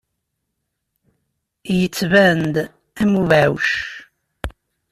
Yettban-d 1.77 2.55
am 3.01 3.11
ubeɛɛuc. 3.21 3.69